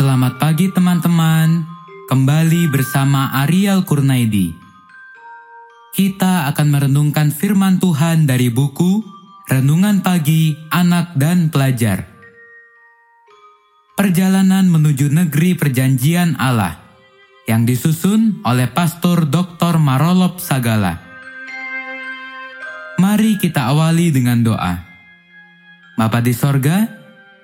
Selamat 0.00 0.40
pagi 0.40 0.72
teman-teman, 0.72 1.60
kembali 2.08 2.72
bersama 2.72 3.36
Ariel 3.44 3.84
Kurnaidi. 3.84 4.48
Kita 5.92 6.48
akan 6.48 6.72
merenungkan 6.72 7.28
firman 7.28 7.76
Tuhan 7.76 8.24
dari 8.24 8.48
buku 8.48 9.04
Renungan 9.44 10.00
Pagi 10.00 10.56
Anak 10.72 11.12
dan 11.20 11.52
Pelajar. 11.52 12.08
Perjalanan 13.92 14.72
menuju 14.72 15.12
negeri 15.12 15.52
perjanjian 15.52 16.32
Allah 16.40 16.80
yang 17.44 17.68
disusun 17.68 18.40
oleh 18.48 18.72
Pastor 18.72 19.28
Dr. 19.28 19.76
Marolop 19.76 20.40
Sagala. 20.40 20.96
Mari 22.96 23.36
kita 23.36 23.68
awali 23.68 24.08
dengan 24.08 24.40
doa. 24.40 24.80
Bapa 26.00 26.24
di 26.24 26.32
sorga, 26.32 26.88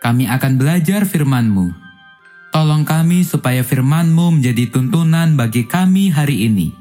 kami 0.01 0.25
akan 0.25 0.57
belajar 0.57 1.05
firman-Mu. 1.05 1.86
Tolong 2.57 2.89
kami 2.89 3.21
supaya 3.21 3.61
firman-Mu 3.61 4.41
menjadi 4.41 4.73
tuntunan 4.73 5.37
bagi 5.37 5.69
kami 5.69 6.09
hari 6.09 6.49
ini. 6.49 6.73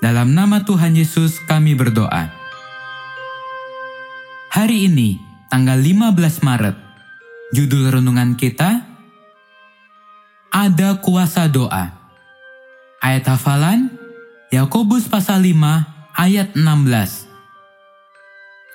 Dalam 0.00 0.32
nama 0.32 0.64
Tuhan 0.64 0.96
Yesus 0.96 1.44
kami 1.44 1.76
berdoa. 1.76 2.32
Hari 4.48 4.88
ini, 4.88 5.20
tanggal 5.52 5.76
15 5.76 6.40
Maret, 6.40 6.76
judul 7.52 7.92
renungan 7.92 8.32
kita, 8.32 8.80
Ada 10.48 10.96
Kuasa 11.04 11.52
Doa. 11.52 11.84
Ayat 13.04 13.28
hafalan, 13.28 13.92
Yakobus 14.56 15.04
pasal 15.12 15.44
5 15.44 16.16
ayat 16.16 16.56
16. 16.56 17.28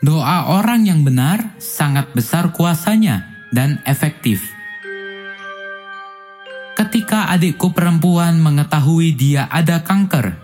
Doa 0.06 0.54
orang 0.54 0.86
yang 0.86 1.02
benar 1.02 1.58
sangat 1.58 2.14
besar 2.14 2.54
kuasanya 2.54 3.26
dan 3.50 3.82
efektif. 3.90 4.59
Ketika 6.80 7.28
adikku 7.36 7.76
perempuan 7.76 8.40
mengetahui 8.40 9.12
dia 9.12 9.52
ada 9.52 9.84
kanker, 9.84 10.40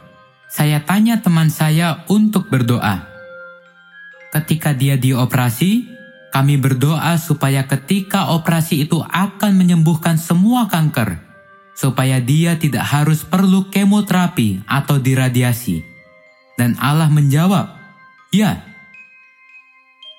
saya 0.51 0.83
tanya 0.83 1.23
teman 1.23 1.47
saya 1.47 2.03
untuk 2.11 2.51
berdoa. 2.51 3.07
Ketika 4.35 4.75
dia 4.75 4.99
dioperasi, 4.99 5.87
kami 6.35 6.59
berdoa 6.59 7.15
supaya 7.15 7.63
ketika 7.71 8.35
operasi 8.35 8.83
itu 8.83 8.99
akan 8.99 9.55
menyembuhkan 9.55 10.19
semua 10.19 10.67
kanker, 10.67 11.23
supaya 11.71 12.19
dia 12.19 12.59
tidak 12.59 12.83
harus 12.83 13.23
perlu 13.23 13.71
kemoterapi 13.71 14.67
atau 14.67 14.99
diradiasi. 14.99 15.87
Dan 16.59 16.75
Allah 16.83 17.07
menjawab, 17.07 17.79
"Ya." 18.35 18.59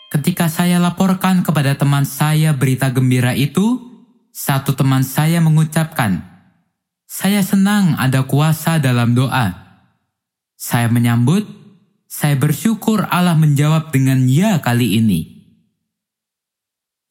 Ketika 0.08 0.48
saya 0.48 0.80
laporkan 0.80 1.44
kepada 1.44 1.76
teman 1.76 2.08
saya 2.08 2.56
berita 2.56 2.88
gembira 2.88 3.36
itu, 3.36 3.85
satu 4.36 4.76
teman 4.76 5.00
saya 5.00 5.40
mengucapkan, 5.40 6.20
"Saya 7.08 7.40
senang 7.40 7.96
ada 7.96 8.28
kuasa 8.28 8.76
dalam 8.76 9.16
doa." 9.16 9.56
Saya 10.60 10.92
menyambut, 10.92 11.48
"Saya 12.04 12.36
bersyukur 12.36 13.08
Allah 13.08 13.32
menjawab 13.32 13.88
dengan 13.96 14.28
ya 14.28 14.60
kali 14.60 15.00
ini." 15.00 15.20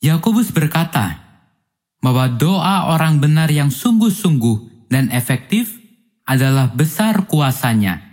Yakobus 0.05 0.53
berkata 0.53 1.17
bahwa 1.97 2.29
doa 2.29 2.93
orang 2.93 3.17
benar 3.17 3.49
yang 3.49 3.73
sungguh-sungguh 3.73 4.85
dan 4.93 5.09
efektif 5.09 5.81
adalah 6.29 6.69
besar 6.77 7.25
kuasanya. 7.25 8.05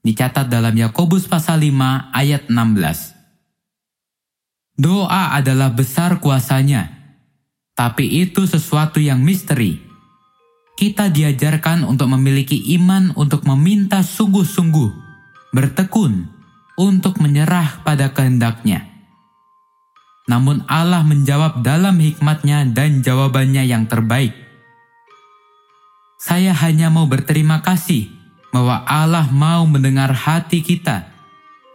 Dicatat 0.00 0.48
dalam 0.48 0.72
Yakobus 0.72 1.28
pasal 1.28 1.60
5 1.60 2.08
ayat 2.16 2.48
16. 2.48 3.12
Doa 4.80 5.36
adalah 5.36 5.68
besar 5.76 6.16
kuasanya 6.24 6.99
tapi 7.80 8.04
itu 8.04 8.44
sesuatu 8.44 9.00
yang 9.00 9.24
misteri. 9.24 9.80
Kita 10.76 11.08
diajarkan 11.08 11.88
untuk 11.88 12.12
memiliki 12.12 12.76
iman 12.76 13.16
untuk 13.16 13.48
meminta 13.48 14.04
sungguh-sungguh, 14.04 14.90
bertekun, 15.56 16.28
untuk 16.76 17.16
menyerah 17.24 17.80
pada 17.80 18.12
kehendaknya. 18.12 18.84
Namun 20.28 20.60
Allah 20.68 21.00
menjawab 21.00 21.64
dalam 21.64 21.96
hikmatnya 21.96 22.68
dan 22.68 23.00
jawabannya 23.00 23.64
yang 23.64 23.88
terbaik. 23.88 24.36
Saya 26.20 26.52
hanya 26.52 26.92
mau 26.92 27.08
berterima 27.08 27.64
kasih 27.64 28.12
bahwa 28.52 28.84
Allah 28.84 29.24
mau 29.32 29.64
mendengar 29.64 30.12
hati 30.12 30.60
kita 30.60 31.08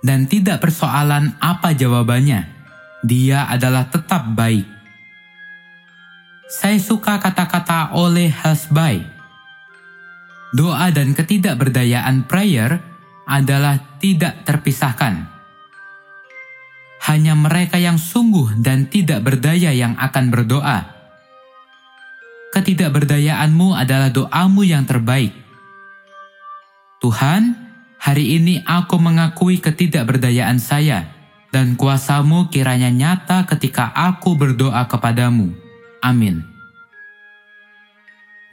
dan 0.06 0.30
tidak 0.30 0.62
persoalan 0.62 1.34
apa 1.42 1.74
jawabannya. 1.74 2.46
Dia 3.02 3.50
adalah 3.50 3.90
tetap 3.90 4.30
baik. 4.38 4.75
Saya 6.46 6.78
suka 6.78 7.18
kata-kata 7.18 7.98
oleh 7.98 8.30
Hasbai. 8.30 9.02
Doa 10.54 10.94
dan 10.94 11.18
ketidakberdayaan 11.18 12.30
prayer 12.30 12.86
adalah 13.26 13.98
tidak 13.98 14.46
terpisahkan. 14.46 15.26
Hanya 17.10 17.34
mereka 17.34 17.82
yang 17.82 17.98
sungguh 17.98 18.62
dan 18.62 18.86
tidak 18.94 19.26
berdaya 19.26 19.74
yang 19.74 19.98
akan 19.98 20.30
berdoa. 20.30 20.86
Ketidakberdayaanmu 22.54 23.74
adalah 23.74 24.14
doamu 24.14 24.62
yang 24.62 24.86
terbaik. 24.86 25.34
Tuhan, 27.02 27.58
hari 27.98 28.38
ini 28.38 28.62
aku 28.62 29.02
mengakui 29.02 29.58
ketidakberdayaan 29.58 30.62
saya, 30.62 31.10
dan 31.50 31.74
kuasamu 31.74 32.54
kiranya 32.54 32.94
nyata 32.94 33.50
ketika 33.50 33.90
aku 33.90 34.38
berdoa 34.38 34.86
kepadamu. 34.86 35.65
Amin. 36.06 36.46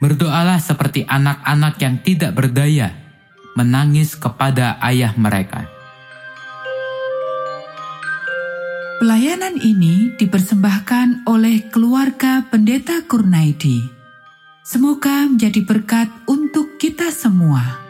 Berdoalah 0.01 0.57
seperti 0.57 1.05
anak-anak 1.05 1.77
yang 1.77 2.01
tidak 2.01 2.33
berdaya, 2.33 2.97
menangis 3.53 4.17
kepada 4.17 4.81
ayah 4.81 5.13
mereka. 5.13 5.69
Pelayanan 8.97 9.61
ini 9.61 10.17
dipersembahkan 10.17 11.29
oleh 11.29 11.69
keluarga 11.69 12.41
Pendeta 12.49 13.05
Kurnaidi. 13.05 13.85
Semoga 14.63 15.27
menjadi 15.27 15.59
berkat 15.61 16.07
untuk 16.23 16.79
kita 16.79 17.11
semua. 17.11 17.82